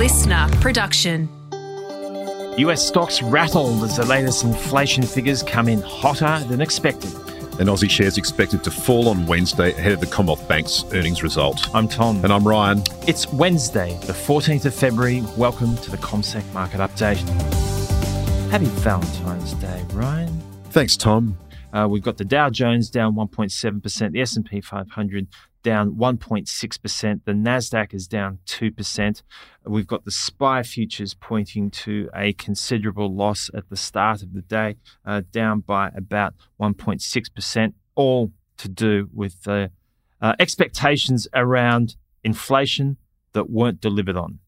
listener 0.00 0.48
production. 0.62 1.28
US 2.56 2.88
stocks 2.88 3.20
rattled 3.20 3.84
as 3.84 3.98
the 3.98 4.06
latest 4.06 4.44
inflation 4.44 5.02
figures 5.02 5.42
come 5.42 5.68
in 5.68 5.82
hotter 5.82 6.42
than 6.48 6.62
expected. 6.62 7.12
And 7.60 7.68
Aussie 7.68 7.90
shares 7.90 8.16
expected 8.16 8.64
to 8.64 8.70
fall 8.70 9.10
on 9.10 9.26
Wednesday 9.26 9.72
ahead 9.72 9.92
of 9.92 10.00
the 10.00 10.06
Commonwealth 10.06 10.48
Bank's 10.48 10.84
earnings 10.94 11.22
result. 11.22 11.68
I'm 11.74 11.86
Tom. 11.86 12.24
And 12.24 12.32
I'm 12.32 12.48
Ryan. 12.48 12.82
It's 13.06 13.30
Wednesday, 13.30 13.94
the 14.06 14.14
14th 14.14 14.64
of 14.64 14.74
February. 14.74 15.22
Welcome 15.36 15.76
to 15.76 15.90
the 15.90 15.98
CommSec 15.98 16.50
Market 16.54 16.78
Update. 16.78 17.20
Happy 18.48 18.64
Valentine's 18.64 19.52
Day, 19.52 19.84
Ryan. 19.92 20.40
Thanks, 20.70 20.96
Tom. 20.96 21.36
Uh, 21.74 21.86
we've 21.90 22.02
got 22.02 22.16
the 22.16 22.24
Dow 22.24 22.48
Jones 22.48 22.88
down 22.88 23.16
1.7%, 23.16 24.12
the 24.12 24.22
S&P 24.22 24.62
500 24.62 25.28
down 25.62 25.92
1.6%. 25.92 27.20
The 27.24 27.32
Nasdaq 27.32 27.94
is 27.94 28.06
down 28.06 28.38
2%. 28.46 29.22
We've 29.64 29.86
got 29.86 30.04
the 30.04 30.10
SPI 30.10 30.62
futures 30.62 31.14
pointing 31.14 31.70
to 31.70 32.08
a 32.14 32.32
considerable 32.34 33.14
loss 33.14 33.50
at 33.54 33.68
the 33.68 33.76
start 33.76 34.22
of 34.22 34.32
the 34.32 34.42
day, 34.42 34.76
uh, 35.04 35.22
down 35.30 35.60
by 35.60 35.90
about 35.94 36.34
1.6%, 36.60 37.74
all 37.94 38.32
to 38.56 38.68
do 38.68 39.08
with 39.12 39.42
the 39.42 39.70
uh, 40.20 40.34
expectations 40.38 41.26
around 41.34 41.96
inflation 42.22 42.96
that 43.32 43.50
weren't 43.50 43.80
delivered 43.80 44.16
on. 44.16 44.38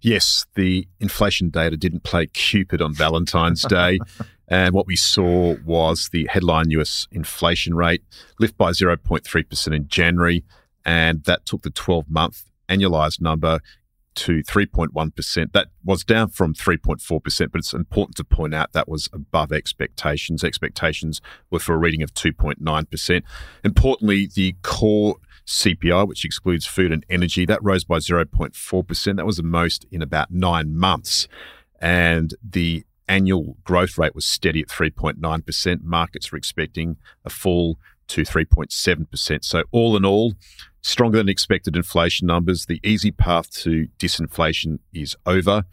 Yes, 0.00 0.46
the 0.54 0.88
inflation 1.00 1.50
data 1.50 1.76
didn't 1.76 2.02
play 2.02 2.26
Cupid 2.26 2.82
on 2.82 2.92
Valentine's 2.92 3.62
Day. 3.62 3.98
And 4.48 4.74
what 4.74 4.86
we 4.86 4.96
saw 4.96 5.56
was 5.64 6.10
the 6.12 6.28
headline 6.30 6.70
US 6.70 7.08
inflation 7.10 7.74
rate 7.74 8.02
lift 8.38 8.56
by 8.56 8.70
0.3% 8.70 9.74
in 9.74 9.88
January. 9.88 10.44
And 10.84 11.24
that 11.24 11.46
took 11.46 11.62
the 11.62 11.70
12 11.70 12.08
month 12.08 12.44
annualized 12.68 13.20
number 13.20 13.60
to 14.16 14.42
3.1%. 14.42 15.52
That 15.52 15.68
was 15.84 16.04
down 16.04 16.28
from 16.28 16.54
3.4%, 16.54 17.52
but 17.52 17.58
it's 17.58 17.72
important 17.72 18.16
to 18.16 18.24
point 18.24 18.54
out 18.54 18.72
that 18.72 18.88
was 18.88 19.08
above 19.12 19.52
expectations. 19.52 20.42
Expectations 20.42 21.20
were 21.50 21.58
for 21.58 21.74
a 21.74 21.78
reading 21.78 22.02
of 22.02 22.14
2.9%. 22.14 23.22
Importantly, 23.62 24.28
the 24.34 24.56
core 24.62 25.16
CPI, 25.46 26.08
which 26.08 26.24
excludes 26.24 26.66
food 26.66 26.92
and 26.92 27.04
energy, 27.08 27.46
that 27.46 27.62
rose 27.62 27.84
by 27.84 27.98
0.4%. 27.98 29.16
That 29.16 29.26
was 29.26 29.36
the 29.36 29.42
most 29.42 29.86
in 29.92 30.02
about 30.02 30.30
nine 30.30 30.74
months. 30.74 31.28
And 31.80 32.34
the 32.42 32.84
annual 33.08 33.56
growth 33.64 33.98
rate 33.98 34.14
was 34.14 34.24
steady 34.24 34.60
at 34.60 34.68
3.9%. 34.68 35.82
Markets 35.82 36.32
were 36.32 36.38
expecting 36.38 36.96
a 37.24 37.30
fall 37.30 37.78
to 38.08 38.22
3.7%. 38.22 39.44
So, 39.44 39.64
all 39.72 39.96
in 39.96 40.04
all, 40.04 40.34
stronger 40.82 41.18
than 41.18 41.28
expected 41.28 41.76
inflation 41.76 42.26
numbers. 42.26 42.66
The 42.66 42.80
easy 42.84 43.10
path 43.10 43.50
to 43.62 43.88
disinflation 43.98 44.78
is 44.92 45.16
over, 45.26 45.64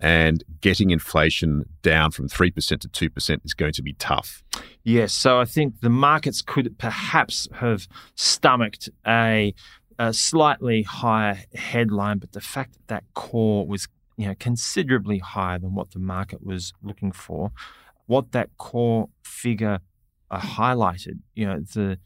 and 0.00 0.44
getting 0.60 0.90
inflation 0.90 1.64
down 1.82 2.10
from 2.10 2.28
3% 2.28 2.80
to 2.80 3.10
2% 3.10 3.40
is 3.44 3.54
going 3.54 3.72
to 3.72 3.82
be 3.82 3.94
tough. 3.94 4.42
Yes. 4.82 5.12
So, 5.12 5.40
I 5.40 5.44
think 5.44 5.80
the 5.80 5.90
markets 5.90 6.42
could 6.42 6.76
perhaps 6.78 7.48
have 7.54 7.86
stomached 8.14 8.88
a, 9.06 9.54
a 9.98 10.12
slightly 10.12 10.82
higher 10.82 11.38
headline, 11.54 12.18
but 12.18 12.32
the 12.32 12.40
fact 12.40 12.72
that 12.74 12.88
that 12.88 13.04
core 13.14 13.66
was 13.66 13.88
you 14.16 14.26
know, 14.26 14.34
considerably 14.38 15.18
higher 15.18 15.58
than 15.58 15.74
what 15.74 15.90
the 15.90 15.98
market 15.98 16.44
was 16.44 16.72
looking 16.82 17.12
for. 17.12 17.52
What 18.06 18.32
that 18.32 18.50
core 18.56 19.08
figure 19.24 19.80
uh, 20.30 20.40
highlighted, 20.40 21.20
you 21.34 21.46
know, 21.46 21.60
the 21.60 21.98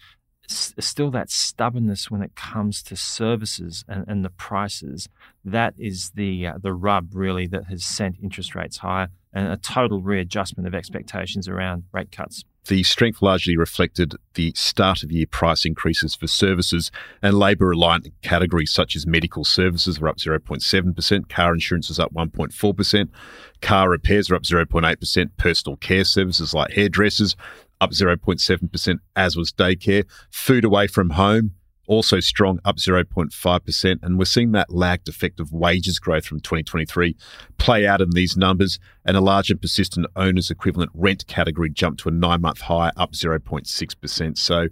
still 0.50 1.10
that 1.12 1.30
stubbornness 1.30 2.10
when 2.10 2.22
it 2.22 2.34
comes 2.34 2.82
to 2.82 2.96
services 2.96 3.84
and, 3.88 4.04
and 4.08 4.24
the 4.24 4.30
prices. 4.30 5.08
That 5.44 5.74
is 5.78 6.10
the 6.14 6.46
uh, 6.46 6.58
the 6.60 6.72
rub 6.72 7.14
really 7.14 7.46
that 7.48 7.66
has 7.66 7.84
sent 7.84 8.16
interest 8.22 8.54
rates 8.54 8.78
higher 8.78 9.08
and 9.32 9.48
a 9.48 9.56
total 9.56 10.02
readjustment 10.02 10.66
of 10.66 10.74
expectations 10.74 11.48
around 11.48 11.84
rate 11.92 12.10
cuts. 12.10 12.44
The 12.66 12.82
strength 12.82 13.22
largely 13.22 13.56
reflected 13.56 14.14
the 14.34 14.52
start 14.54 15.02
of 15.02 15.10
year 15.10 15.26
price 15.26 15.64
increases 15.64 16.14
for 16.14 16.26
services 16.26 16.90
and 17.22 17.38
labour 17.38 17.66
reliant 17.66 18.08
categories 18.22 18.70
such 18.70 18.94
as 18.94 19.06
medical 19.06 19.44
services 19.44 19.98
were 19.98 20.08
up 20.08 20.18
0.7%, 20.18 21.28
car 21.28 21.54
insurance 21.54 21.90
is 21.90 21.98
up 21.98 22.12
1.4%, 22.12 23.08
car 23.60 23.90
repairs 23.90 24.30
are 24.30 24.36
up 24.36 24.42
0.8%, 24.42 25.30
personal 25.36 25.76
care 25.76 26.04
services 26.04 26.54
like 26.54 26.72
hairdressers 26.72 27.34
up 27.80 27.92
0.7%, 27.92 28.98
as 29.16 29.36
was 29.36 29.52
daycare, 29.52 30.04
food 30.30 30.64
away 30.64 30.86
from 30.86 31.10
home 31.10 31.52
also 31.90 32.20
strong, 32.20 32.60
up 32.64 32.76
0.5%. 32.76 33.98
And 34.00 34.16
we're 34.16 34.24
seeing 34.24 34.52
that 34.52 34.72
lagged 34.72 35.08
effect 35.08 35.40
of 35.40 35.52
wages 35.52 35.98
growth 35.98 36.24
from 36.24 36.38
2023 36.38 37.16
play 37.58 37.84
out 37.84 38.00
in 38.00 38.10
these 38.10 38.36
numbers. 38.36 38.78
And 39.04 39.16
a 39.16 39.20
large 39.20 39.50
and 39.50 39.60
persistent 39.60 40.06
owner's 40.14 40.52
equivalent 40.52 40.92
rent 40.94 41.26
category 41.26 41.68
jumped 41.68 42.00
to 42.02 42.08
a 42.08 42.12
nine 42.12 42.42
month 42.42 42.60
high, 42.60 42.92
up 42.96 43.12
0.6%. 43.12 44.38
So, 44.38 44.68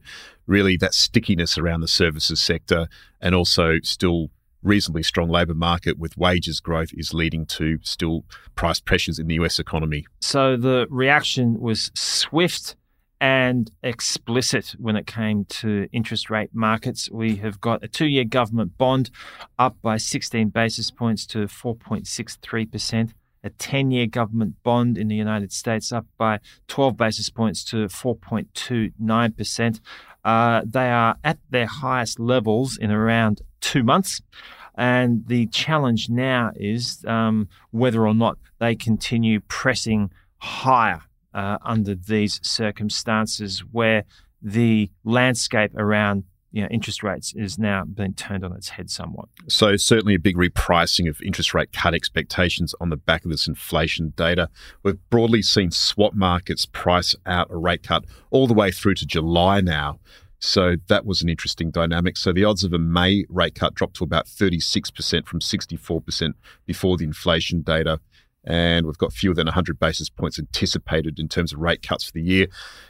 really, 0.47 0.77
that 0.77 0.95
stickiness 0.95 1.59
around 1.59 1.81
the 1.81 1.89
services 1.89 2.41
sector 2.41 2.87
and 3.21 3.35
also 3.35 3.81
still 3.83 4.31
reasonably 4.63 5.03
strong 5.03 5.29
labour 5.29 5.55
market 5.55 5.99
with 5.99 6.17
wages 6.17 6.61
growth 6.61 6.91
is 6.93 7.13
leading 7.13 7.47
to 7.47 7.79
still 7.83 8.25
price 8.55 8.81
pressures 8.81 9.19
in 9.19 9.27
the 9.27 9.35
US 9.35 9.59
economy. 9.59 10.05
So 10.21 10.57
the 10.57 10.87
reaction 10.89 11.59
was 11.61 11.91
swift 11.95 12.77
and 13.21 13.71
explicit 13.83 14.75
when 14.79 14.97
it 14.97 15.07
came 15.07 15.45
to 15.47 15.89
interest 15.93 16.31
rate 16.31 16.51
markets. 16.53 17.11
We 17.11 17.37
have 17.37 17.61
got 17.61 17.83
a 17.83 17.89
two 17.89 18.07
year 18.07 18.25
government 18.25 18.79
bond 18.79 19.11
up 19.59 19.77
by 19.83 19.97
16 19.97 20.49
basis 20.51 20.91
points 20.91 21.27
to 21.27 21.47
4.63%. 21.47 23.13
A 23.45 23.51
10 23.51 23.91
year 23.91 24.07
government 24.07 24.57
bond 24.63 24.99
in 24.99 25.09
the 25.09 25.15
United 25.17 25.53
States 25.53 25.93
up 25.93 26.07
by 26.17 26.41
12 26.69 26.97
basis 26.97 27.31
points 27.31 27.65
to 27.65 27.87
4.29%. 27.87 29.81
Uh, 30.25 30.63
they 30.67 30.91
are 30.91 31.17
at 31.25 31.39
their 31.49 31.67
highest 31.67 32.19
levels 32.19 32.77
in 32.77 32.91
around 32.91 33.43
two 33.61 33.83
months. 33.83 34.21
And 34.75 35.27
the 35.27 35.47
challenge 35.47 36.09
now 36.09 36.53
is 36.55 37.05
um, 37.07 37.49
whether 37.71 38.07
or 38.07 38.15
not 38.15 38.39
they 38.59 38.77
continue 38.77 39.41
pressing 39.41 40.13
higher 40.39 41.03
uh, 41.39 41.57
under 41.63 41.95
these 41.95 42.41
circumstances 42.43 43.61
where 43.71 44.03
the 44.43 44.91
landscape 45.05 45.71
around 45.77 46.25
you 46.51 46.63
know, 46.63 46.69
interest 46.69 47.05
rates 47.05 47.33
is 47.37 47.59
now 47.59 47.85
being 47.85 48.15
turned 48.15 48.45
on 48.45 48.53
its 48.55 48.71
head 48.71 48.91
somewhat. 48.91 49.29
So, 49.49 49.77
certainly 49.77 50.17
a 50.17 50.19
big 50.19 50.37
repricing 50.37 51.09
of 51.09 51.21
interest 51.23 51.55
rate 51.55 51.73
cut 51.73 51.95
expectations 51.95 52.75
on 52.81 52.89
the 52.89 52.97
back 52.97 53.25
of 53.25 53.31
this 53.31 53.47
inflation 53.47 54.15
data. 54.17 54.49
We've 54.83 54.99
broadly 55.11 55.43
seen 55.43 55.71
swap 55.71 56.15
markets 56.15 56.67
price 56.67 57.15
out 57.25 57.49
a 57.51 57.57
rate 57.57 57.85
cut 57.85 58.05
all 58.31 58.49
the 58.49 58.55
way 58.55 58.73
through 58.73 58.95
to 58.95 59.07
July 59.07 59.61
now. 59.61 60.01
So, 60.41 60.77
that 60.89 61.07
was 61.07 61.23
an 61.23 61.29
interesting 61.29 61.71
dynamic. 61.71 62.17
So, 62.17 62.33
the 62.33 62.45
odds 62.45 62.65
of 62.65 62.73
a 62.73 62.79
May 62.79 63.27
rate 63.29 63.55
cut 63.55 63.75
dropped 63.75 63.97
to 63.97 64.05
about 64.05 64.27
36% 64.27 65.27
from 65.27 65.39
64% 65.39 66.33
before 66.67 66.97
the 66.97 67.05
inflation 67.05 67.61
data 67.61 68.01
and 68.49 68.87
we've 68.87 68.97
got 68.97 69.13
fewer 69.13 69.35
than 69.35 69.47
100 69.47 69.79
basis 69.79 70.09
points 70.09 70.39
anticipated 70.39 71.19
in 71.21 71.29
terms 71.29 71.53
of 71.53 71.61
rate 71.61 71.83
cuts 71.83 72.05
for 72.05 72.13
the 72.13 72.23
year. 72.23 72.47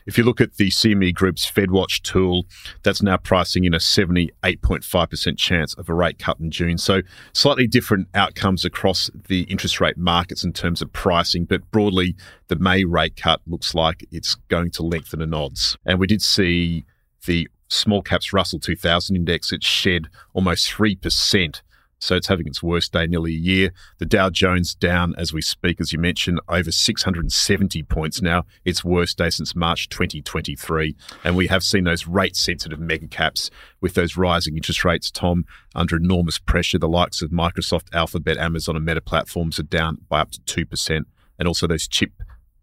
If 0.06 0.16
you 0.16 0.22
look 0.22 0.40
at 0.40 0.54
the 0.54 0.70
CME 0.70 1.12
Group's 1.14 1.50
FedWatch 1.50 2.02
tool, 2.02 2.46
that's 2.84 3.02
now 3.02 3.16
pricing 3.16 3.64
in 3.64 3.74
a 3.74 3.78
78.5% 3.78 5.36
chance 5.36 5.74
of 5.74 5.88
a 5.88 5.94
rate 5.94 6.20
cut 6.20 6.38
in 6.38 6.52
June. 6.52 6.78
So 6.78 7.02
slightly 7.32 7.66
different 7.66 8.06
outcomes 8.14 8.64
across 8.64 9.10
the 9.26 9.42
interest 9.42 9.80
rate 9.80 9.98
markets 9.98 10.44
in 10.44 10.52
terms 10.52 10.80
of 10.80 10.92
pricing, 10.92 11.44
but 11.44 11.68
broadly, 11.72 12.14
the 12.46 12.56
May 12.56 12.84
rate 12.84 13.16
cut 13.16 13.40
looks 13.48 13.74
like 13.74 14.06
it's 14.12 14.36
going 14.48 14.70
to 14.70 14.84
lengthen 14.84 15.20
in 15.20 15.34
odds. 15.34 15.76
And 15.84 15.98
we 15.98 16.06
did 16.06 16.22
see 16.22 16.84
the 17.26 17.48
small 17.66 18.00
caps 18.00 18.32
Russell 18.32 18.60
2000 18.60 19.16
index, 19.16 19.52
it 19.52 19.64
shed 19.64 20.06
almost 20.34 20.70
3% 20.70 21.62
so 21.98 22.14
it's 22.14 22.28
having 22.28 22.46
its 22.46 22.62
worst 22.62 22.92
day 22.92 23.06
nearly 23.06 23.32
a 23.32 23.38
year. 23.38 23.72
The 23.98 24.06
Dow 24.06 24.30
Jones 24.30 24.74
down 24.74 25.14
as 25.18 25.32
we 25.32 25.42
speak, 25.42 25.80
as 25.80 25.92
you 25.92 25.98
mentioned, 25.98 26.40
over 26.48 26.70
670 26.70 27.82
points 27.84 28.22
now. 28.22 28.44
Its 28.64 28.84
worst 28.84 29.18
day 29.18 29.30
since 29.30 29.56
March 29.56 29.88
2023. 29.88 30.94
And 31.24 31.36
we 31.36 31.48
have 31.48 31.64
seen 31.64 31.84
those 31.84 32.06
rate 32.06 32.36
sensitive 32.36 32.78
mega 32.78 33.08
caps 33.08 33.50
with 33.80 33.94
those 33.94 34.16
rising 34.16 34.56
interest 34.56 34.84
rates, 34.84 35.10
Tom, 35.10 35.44
under 35.74 35.96
enormous 35.96 36.38
pressure. 36.38 36.78
The 36.78 36.88
likes 36.88 37.20
of 37.20 37.30
Microsoft, 37.30 37.92
Alphabet, 37.92 38.38
Amazon, 38.38 38.76
and 38.76 38.84
Meta 38.84 39.00
platforms 39.00 39.58
are 39.58 39.64
down 39.64 39.98
by 40.08 40.20
up 40.20 40.30
to 40.30 40.40
2%. 40.66 41.04
And 41.38 41.48
also 41.48 41.66
those 41.66 41.88
chip 41.88 42.12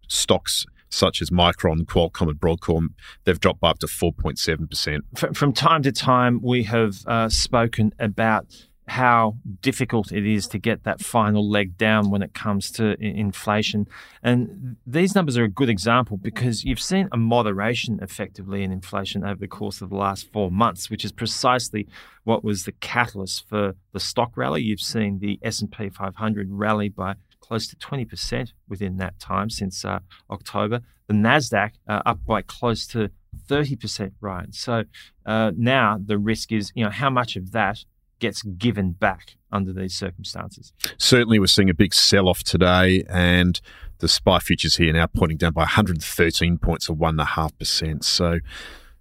stocks 0.07 0.65
such 0.89 1.21
as 1.21 1.29
Micron, 1.29 1.81
Qualcomm, 1.85 2.29
and 2.29 2.39
Broadcom, 2.39 2.89
they've 3.25 3.39
dropped 3.39 3.59
by 3.59 3.71
up 3.71 3.79
to 3.79 3.87
4.7%. 3.87 5.35
From 5.35 5.51
time 5.51 5.83
to 5.83 5.91
time, 5.91 6.39
we 6.41 6.63
have 6.63 7.05
uh, 7.05 7.27
spoken 7.27 7.91
about 7.99 8.67
how 8.87 9.35
difficult 9.61 10.11
it 10.11 10.25
is 10.25 10.47
to 10.47 10.59
get 10.59 10.83
that 10.83 11.01
final 11.01 11.49
leg 11.49 11.77
down 11.77 12.11
when 12.11 12.21
it 12.21 12.33
comes 12.33 12.69
to 12.71 12.95
inflation. 13.01 13.87
And 14.21 14.77
these 14.85 15.15
numbers 15.15 15.37
are 15.37 15.43
a 15.43 15.49
good 15.49 15.69
example 15.69 16.17
because 16.17 16.63
you've 16.63 16.79
seen 16.79 17.09
a 17.11 17.17
moderation 17.17 17.99
effectively 18.01 18.63
in 18.63 18.71
inflation 18.71 19.23
over 19.23 19.39
the 19.39 19.47
course 19.47 19.81
of 19.81 19.89
the 19.89 19.95
last 19.95 20.31
four 20.31 20.51
months, 20.51 20.89
which 20.89 21.03
is 21.03 21.11
precisely 21.11 21.87
what 22.25 22.43
was 22.43 22.65
the 22.65 22.73
catalyst 22.73 23.47
for 23.49 23.75
the 23.91 23.99
stock 23.99 24.37
rally. 24.37 24.61
You've 24.61 24.81
seen 24.81 25.19
the 25.19 25.39
S&P 25.41 25.89
500 25.89 26.47
rally 26.51 26.89
by 26.89 27.15
close 27.39 27.67
to 27.67 27.75
20% 27.75 28.53
within 28.67 28.97
that 28.97 29.19
time 29.19 29.49
since 29.49 29.83
uh, 29.83 29.99
October. 30.29 30.81
The 31.07 31.13
Nasdaq 31.13 31.71
uh, 31.87 32.01
up 32.05 32.25
by 32.25 32.41
close 32.41 32.87
to 32.87 33.09
30%, 33.47 34.11
right? 34.21 34.53
So 34.53 34.83
uh, 35.25 35.51
now 35.55 35.99
the 36.03 36.17
risk 36.17 36.51
is, 36.51 36.71
you 36.75 36.83
know, 36.83 36.89
how 36.89 37.09
much 37.09 37.35
of 37.35 37.51
that 37.51 37.83
gets 38.19 38.41
given 38.43 38.91
back 38.91 39.35
under 39.51 39.73
these 39.73 39.95
circumstances. 39.95 40.73
Certainly, 40.97 41.39
we're 41.39 41.47
seeing 41.47 41.69
a 41.69 41.73
big 41.73 41.93
sell 41.93 42.27
off 42.27 42.43
today, 42.43 43.03
and 43.09 43.59
the 43.99 44.07
SPI 44.07 44.39
futures 44.39 44.75
here 44.75 44.93
now 44.93 45.07
pointing 45.07 45.37
down 45.37 45.53
by 45.53 45.61
113 45.61 46.57
points 46.57 46.89
or 46.89 46.95
1.5%. 46.95 48.03
So 48.03 48.39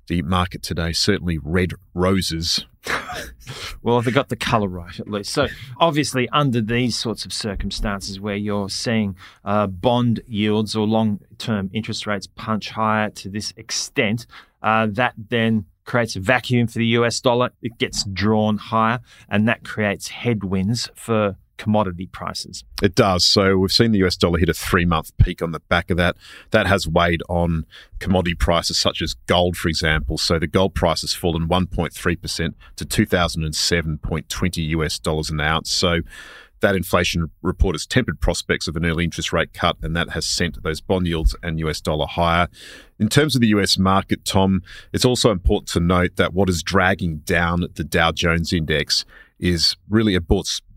the 0.07 0.23
market 0.23 0.63
today 0.63 0.93
certainly 0.93 1.39
red 1.39 1.73
roses. 1.95 2.67
well, 3.83 3.99
if 3.99 4.05
they 4.05 4.11
got 4.11 4.29
the 4.29 4.37
colour 4.37 4.69
right 4.69 5.01
at 5.01 5.09
least. 5.09 5.33
So, 5.33 5.47
obviously, 5.79 6.29
under 6.29 6.61
these 6.61 6.97
sorts 6.97 7.25
of 7.25 7.33
circumstances 7.33 8.21
where 8.21 8.37
you're 8.37 8.69
seeing 8.69 9.17
uh, 9.45 9.67
bond 9.67 10.21
yields 10.27 10.77
or 10.77 10.87
long 10.87 11.21
term 11.39 11.71
interest 11.73 12.07
rates 12.07 12.27
punch 12.27 12.71
higher 12.71 13.09
to 13.11 13.31
this 13.31 13.55
extent, 13.57 14.27
uh, 14.63 14.87
that 14.91 15.15
then 15.17 15.65
creates 15.85 16.17
a 16.17 16.21
vacuum 16.21 16.67
for 16.67 16.79
the 16.79 16.87
US 16.87 17.21
dollar. 17.21 17.51
It 17.63 17.79
gets 17.79 18.05
drawn 18.05 18.59
higher, 18.59 19.01
and 19.29 19.47
that 19.49 19.65
creates 19.65 20.09
headwinds 20.09 20.91
for 20.95 21.37
commodity 21.57 22.07
prices. 22.07 22.65
It 22.83 22.95
does. 22.95 23.25
So 23.25 23.59
we've 23.59 23.73
seen 23.73 23.93
the 23.93 24.05
US 24.05 24.17
dollar 24.17 24.39
hit 24.39 24.49
a 24.49 24.55
three 24.55 24.85
month 24.85 25.17
peak 25.19 25.43
on 25.43 25.53
the 25.53 25.61
back 25.61 25.91
of 25.91 25.97
that. 25.97 26.17
That 26.51 26.67
has 26.67 26.89
weighed 26.89 27.23
on 27.29 27.67
commodity 28.01 28.35
prices 28.35 28.79
such 28.79 29.01
as 29.03 29.15
gold, 29.27 29.57
for 29.57 29.69
example. 29.69 30.19
So 30.19 30.39
the 30.39 30.47
gold 30.47 30.75
price 30.75 31.03
has 31.03 31.15
fallen 31.15 31.49
1.3% 31.49 32.55
to 32.77 32.85
2007.20 32.85 34.69
US 34.69 34.99
dollars 34.99 35.31
an 35.31 35.41
ounce. 35.41 35.71
So 35.71 36.01
that 36.65 36.75
inflation 36.75 37.31
report 37.43 37.75
has 37.75 37.85
tempered 37.85 38.21
prospects 38.21 38.67
of 38.67 38.75
an 38.75 38.87
early 38.87 39.05
interest 39.05 39.35
rate 39.35 39.53
cut, 39.53 39.77
and 39.83 39.95
that 39.95 40.11
has 40.11 40.25
sent 40.25 40.63
those 40.63 40.81
bond 40.81 41.07
yields 41.07 41.37
and 41.43 41.61
US 41.61 41.79
dollar 41.79 42.07
higher. 42.07 42.49
In 42.99 43.09
terms 43.09 43.35
of 43.35 43.43
the 43.43 43.49
US 43.49 43.77
market, 43.77 44.25
Tom, 44.25 44.63
it's 44.91 45.05
also 45.05 45.31
important 45.31 45.69
to 45.69 45.81
note 45.81 46.17
that 46.17 46.33
what 46.33 46.49
is 46.49 46.63
dragging 46.63 47.19
down 47.19 47.67
the 47.75 47.85
Dow 47.85 48.13
Jones 48.13 48.51
index 48.51 49.05
is 49.39 49.77
really 49.91 50.15
a 50.15 50.23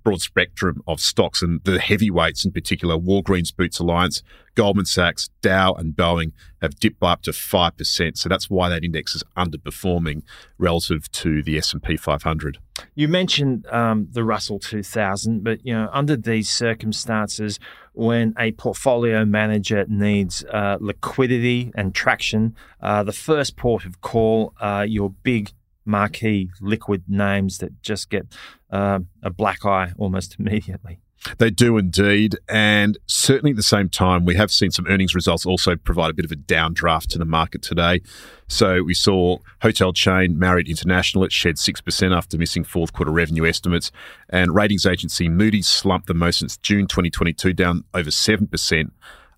broad, 0.07 0.21
spectrum 0.21 0.81
of 0.87 1.01
stocks 1.01 1.41
and 1.41 1.61
the 1.65 1.81
heavyweights 1.81 2.45
in 2.45 2.51
particular, 2.53 2.95
Walgreens 2.95 3.53
Boots 3.53 3.77
Alliance, 3.79 4.23
Goldman 4.55 4.85
Sachs, 4.85 5.29
Dow 5.41 5.73
and 5.73 5.97
Boeing 5.97 6.31
have 6.61 6.79
dipped 6.79 6.97
by 6.97 7.11
up 7.11 7.23
to 7.23 7.31
5%. 7.31 8.17
So 8.17 8.29
that's 8.29 8.49
why 8.49 8.69
that 8.69 8.85
index 8.85 9.15
is 9.15 9.23
underperforming 9.35 10.21
relative 10.57 11.11
to 11.11 11.43
the 11.43 11.57
S&P 11.57 11.97
500. 11.97 12.57
You 12.95 13.09
mentioned 13.09 13.65
um, 13.67 14.07
the 14.09 14.23
Russell 14.23 14.59
2000, 14.59 15.43
but 15.43 15.59
you 15.65 15.73
know 15.73 15.89
under 15.91 16.15
these 16.15 16.49
circumstances, 16.49 17.59
when 17.91 18.33
a 18.39 18.53
portfolio 18.53 19.25
manager 19.25 19.85
needs 19.89 20.45
uh, 20.45 20.77
liquidity 20.79 21.73
and 21.75 21.93
traction, 21.93 22.55
uh, 22.79 23.03
the 23.03 23.11
first 23.11 23.57
port 23.57 23.83
of 23.83 23.99
call 23.99 24.53
are 24.61 24.85
your 24.85 25.09
big 25.09 25.51
marquee 25.87 26.51
liquid 26.61 27.03
names 27.07 27.59
that 27.59 27.81
just 27.81 28.09
get 28.09 28.27
uh, 28.71 28.99
a 29.23 29.29
black 29.29 29.65
eye 29.65 29.93
almost 29.97 30.35
immediately. 30.39 30.99
They 31.39 31.49
do 31.49 31.77
indeed. 31.77 32.37
And 32.47 32.97
certainly 33.07 33.51
at 33.51 33.57
the 33.57 33.63
same 33.63 33.89
time, 33.89 34.25
we 34.25 34.35
have 34.35 34.51
seen 34.51 34.71
some 34.71 34.85
earnings 34.87 35.15
results 35.15 35.45
also 35.45 35.75
provide 35.75 36.11
a 36.11 36.13
bit 36.13 36.25
of 36.25 36.31
a 36.31 36.35
downdraft 36.35 37.07
to 37.07 37.17
the 37.17 37.25
market 37.25 37.61
today. 37.61 38.01
So 38.47 38.83
we 38.83 38.93
saw 38.93 39.39
hotel 39.61 39.93
chain 39.93 40.37
Marriott 40.37 40.69
International, 40.69 41.23
it 41.23 41.31
shed 41.31 41.55
6% 41.55 42.15
after 42.15 42.37
missing 42.37 42.63
fourth 42.63 42.93
quarter 42.93 43.11
revenue 43.11 43.45
estimates. 43.45 43.91
And 44.29 44.55
ratings 44.55 44.85
agency 44.85 45.27
Moody's 45.27 45.67
slumped 45.67 46.07
the 46.07 46.13
most 46.13 46.39
since 46.39 46.57
June 46.57 46.87
2022, 46.87 47.53
down 47.53 47.83
over 47.93 48.09
7% 48.09 48.91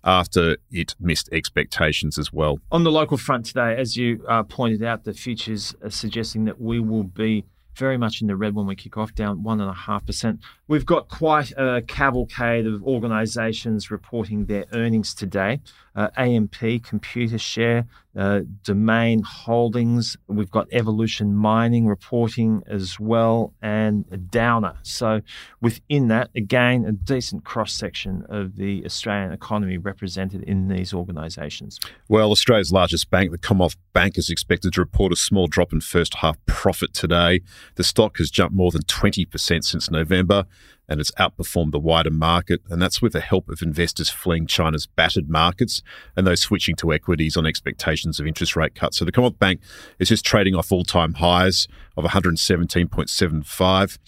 after 0.04 0.56
it 0.70 0.94
missed 0.98 1.28
expectations 1.32 2.18
as 2.18 2.32
well. 2.32 2.58
On 2.72 2.84
the 2.84 2.90
local 2.90 3.16
front 3.16 3.46
today, 3.46 3.76
as 3.76 3.96
you 3.96 4.24
uh, 4.28 4.42
pointed 4.42 4.82
out, 4.82 5.04
the 5.04 5.12
futures 5.14 5.74
are 5.82 5.90
suggesting 5.90 6.44
that 6.46 6.60
we 6.60 6.80
will 6.80 7.04
be 7.04 7.44
very 7.76 7.96
much 7.96 8.20
in 8.20 8.26
the 8.26 8.36
red 8.36 8.54
when 8.54 8.66
we 8.66 8.76
kick 8.76 8.96
off, 8.96 9.14
down 9.14 9.42
1.5%. 9.42 10.38
We've 10.68 10.84
got 10.84 11.08
quite 11.08 11.52
a 11.52 11.82
cavalcade 11.82 12.66
of 12.66 12.82
organisations 12.82 13.90
reporting 13.90 14.46
their 14.46 14.66
earnings 14.72 15.14
today. 15.14 15.60
Uh, 15.94 16.08
AMP, 16.16 16.52
Computershare, 16.52 17.86
uh, 18.16 18.40
Domain 18.64 19.22
Holdings. 19.22 20.16
We've 20.26 20.50
got 20.50 20.68
Evolution 20.72 21.34
Mining 21.34 21.86
reporting 21.86 22.62
as 22.66 22.98
well, 22.98 23.54
and 23.62 24.30
Downer. 24.30 24.78
So 24.82 25.20
within 25.60 26.08
that, 26.08 26.30
again, 26.34 26.84
a 26.84 26.92
decent 26.92 27.44
cross 27.44 27.72
section 27.72 28.24
of 28.28 28.56
the 28.56 28.84
Australian 28.84 29.32
economy 29.32 29.78
represented 29.78 30.42
in 30.44 30.68
these 30.68 30.92
organisations. 30.92 31.78
Well, 32.08 32.30
Australia's 32.30 32.72
largest 32.72 33.10
bank, 33.10 33.30
the 33.30 33.38
Commonwealth 33.38 33.76
Bank, 33.92 34.18
is 34.18 34.30
expected 34.30 34.72
to 34.74 34.80
report 34.80 35.12
a 35.12 35.16
small 35.16 35.46
drop 35.46 35.72
in 35.72 35.80
first 35.80 36.14
half 36.16 36.36
profit 36.46 36.94
today. 36.94 37.40
The 37.76 37.84
stock 37.84 38.18
has 38.18 38.30
jumped 38.30 38.54
more 38.54 38.70
than 38.70 38.82
20% 38.82 39.64
since 39.64 39.90
November 39.90 40.46
and 40.90 41.00
it's 41.00 41.12
outperformed 41.12 41.70
the 41.70 41.78
wider 41.78 42.10
market. 42.10 42.60
And 42.68 42.82
that's 42.82 43.00
with 43.00 43.12
the 43.12 43.20
help 43.20 43.48
of 43.48 43.62
investors 43.62 44.10
fleeing 44.10 44.46
China's 44.46 44.86
battered 44.86 45.30
markets 45.30 45.82
and 46.16 46.26
those 46.26 46.42
switching 46.42 46.74
to 46.76 46.92
equities 46.92 47.36
on 47.36 47.46
expectations 47.46 48.18
of 48.18 48.26
interest 48.26 48.56
rate 48.56 48.74
cuts. 48.74 48.98
So 48.98 49.04
the 49.04 49.12
Commonwealth 49.12 49.38
Bank 49.38 49.60
is 50.00 50.08
just 50.08 50.24
trading 50.24 50.56
off 50.56 50.72
all 50.72 50.84
time 50.84 51.14
highs 51.14 51.68
of 51.96 52.04
117.75 52.04 53.98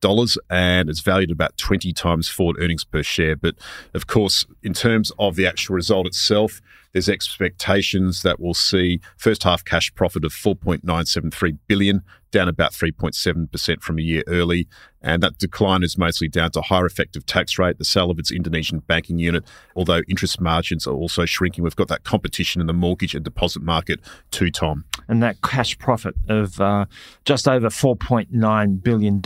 dollars 0.00 0.36
and 0.50 0.90
it's 0.90 1.00
valued 1.00 1.30
about 1.30 1.56
20 1.56 1.92
times 1.92 2.28
forward 2.28 2.56
earnings 2.58 2.84
per 2.84 3.04
share. 3.04 3.36
But 3.36 3.54
of 3.94 4.08
course, 4.08 4.44
in 4.62 4.74
terms 4.74 5.12
of 5.18 5.36
the 5.36 5.46
actual 5.46 5.76
result 5.76 6.08
itself, 6.08 6.60
there's 6.92 7.08
expectations 7.08 8.22
that 8.22 8.38
we'll 8.38 8.54
see 8.54 9.00
first 9.16 9.42
half 9.42 9.64
cash 9.64 9.94
profit 9.94 10.24
of 10.24 10.32
4.973 10.32 11.58
billion, 11.66 12.02
down 12.30 12.48
about 12.48 12.72
3.7% 12.72 13.82
from 13.82 13.98
a 13.98 14.02
year 14.02 14.22
early. 14.26 14.66
And 15.02 15.22
that 15.22 15.38
decline 15.38 15.82
is 15.82 15.98
mostly 15.98 16.28
down 16.28 16.52
to 16.52 16.60
higher 16.60 16.86
effective 16.86 17.26
tax 17.26 17.58
rate, 17.58 17.78
the 17.78 17.84
sale 17.84 18.10
of 18.10 18.18
its 18.18 18.30
Indonesian 18.30 18.80
banking 18.80 19.18
unit, 19.18 19.44
although 19.74 20.02
interest 20.08 20.40
margins 20.40 20.86
are 20.86 20.94
also 20.94 21.24
shrinking. 21.24 21.64
We've 21.64 21.76
got 21.76 21.88
that 21.88 22.04
competition 22.04 22.60
in 22.60 22.66
the 22.66 22.72
mortgage 22.72 23.14
and 23.14 23.24
deposit 23.24 23.62
market 23.62 24.00
too, 24.30 24.50
Tom. 24.50 24.84
And 25.08 25.22
that 25.22 25.42
cash 25.42 25.78
profit 25.78 26.14
of 26.28 26.60
uh, 26.60 26.86
just 27.24 27.48
over 27.48 27.68
$4.9 27.68 28.82
billion 28.82 29.20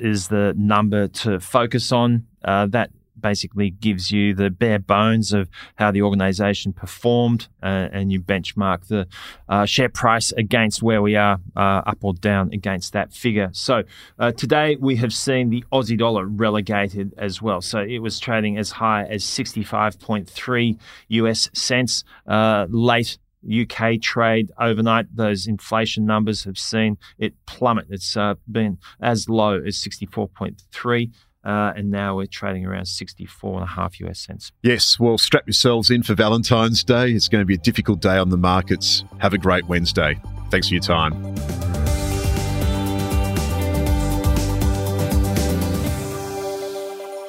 is 0.00 0.28
the 0.28 0.54
number 0.56 1.08
to 1.08 1.40
focus 1.40 1.92
on. 1.92 2.26
Uh, 2.44 2.66
that 2.66 2.90
basically 3.22 3.70
gives 3.70 4.10
you 4.10 4.34
the 4.34 4.50
bare 4.50 4.78
bones 4.78 5.32
of 5.32 5.48
how 5.76 5.90
the 5.90 6.02
organization 6.02 6.72
performed 6.72 7.48
uh, 7.62 7.88
and 7.92 8.12
you 8.12 8.20
benchmark 8.20 8.88
the 8.88 9.06
uh, 9.48 9.64
share 9.64 9.88
price 9.88 10.32
against 10.32 10.82
where 10.82 11.00
we 11.00 11.16
are 11.16 11.40
uh, 11.56 11.82
up 11.86 11.98
or 12.02 12.14
down 12.14 12.52
against 12.52 12.92
that 12.92 13.12
figure. 13.12 13.50
So 13.52 13.84
uh, 14.18 14.32
today 14.32 14.76
we 14.76 14.96
have 14.96 15.12
seen 15.12 15.50
the 15.50 15.64
Aussie 15.72 15.98
dollar 15.98 16.26
relegated 16.26 17.14
as 17.16 17.40
well. 17.40 17.60
So 17.60 17.80
it 17.80 18.00
was 18.00 18.18
trading 18.18 18.58
as 18.58 18.72
high 18.72 19.04
as 19.04 19.24
65.3 19.24 20.78
US 21.08 21.48
cents 21.54 22.04
uh, 22.26 22.66
late 22.68 23.18
UK 23.44 24.00
trade 24.00 24.52
overnight, 24.58 25.14
those 25.14 25.46
inflation 25.46 26.06
numbers 26.06 26.44
have 26.44 26.58
seen 26.58 26.96
it 27.18 27.34
plummet. 27.46 27.86
It's 27.90 28.16
uh, 28.16 28.34
been 28.50 28.78
as 29.00 29.28
low 29.28 29.60
as 29.60 29.76
64.3. 29.76 31.10
Uh, 31.44 31.72
and 31.76 31.90
now 31.90 32.16
we're 32.16 32.26
trading 32.26 32.64
around 32.64 32.86
64 32.86 33.54
and 33.54 33.62
a 33.64 33.66
half 33.66 34.00
US 34.00 34.20
cents. 34.20 34.52
Yes, 34.62 34.98
well, 34.98 35.18
strap 35.18 35.46
yourselves 35.46 35.90
in 35.90 36.02
for 36.02 36.14
Valentine's 36.14 36.84
Day. 36.84 37.10
It's 37.12 37.28
going 37.28 37.42
to 37.42 37.46
be 37.46 37.54
a 37.54 37.58
difficult 37.58 38.00
day 38.00 38.16
on 38.16 38.30
the 38.30 38.36
markets. 38.36 39.04
Have 39.18 39.32
a 39.32 39.38
great 39.38 39.66
Wednesday. 39.66 40.20
Thanks 40.50 40.68
for 40.68 40.74
your 40.74 40.82
time. 40.82 41.51